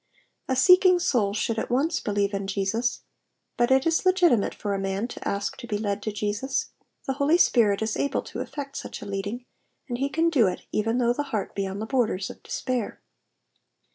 [0.47, 3.03] A seeking soul should at once believe iu Jesus,
[3.59, 6.71] bftt it is legitimate for a man to ask to be led to Jesus;
[7.05, 9.45] the Holy Spirit is able to effect such a leading,
[9.87, 12.99] and he can do it even though the heart be on the borders of despair.